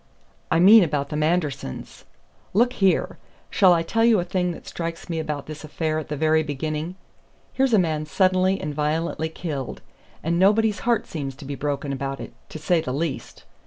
"I 0.49 0.57
mean 0.59 0.83
about 0.83 1.09
the 1.09 1.15
Mandersons. 1.15 2.05
Look 2.55 2.73
here! 2.73 3.19
shall 3.51 3.71
I 3.71 3.83
tell 3.83 4.03
you 4.03 4.19
a 4.19 4.23
thing 4.23 4.51
that 4.53 4.65
strikes 4.67 5.11
me 5.11 5.19
about 5.19 5.45
this 5.45 5.63
affair 5.63 5.99
at 5.99 6.07
the 6.07 6.17
very 6.17 6.41
beginning? 6.41 6.95
Here's 7.53 7.75
a 7.75 7.77
man 7.77 8.07
suddenly 8.07 8.59
and 8.59 8.73
violently 8.73 9.29
killed; 9.29 9.81
and 10.23 10.39
nobody's 10.39 10.79
heart 10.89 11.05
seems 11.05 11.35
to 11.35 11.45
be 11.45 11.53
broken 11.53 11.93
about 11.93 12.19
it, 12.19 12.33
to 12.49 12.57
say 12.57 12.81
the 12.81 12.91
least. 12.91 13.43